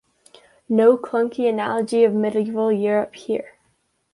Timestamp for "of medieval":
2.03-2.71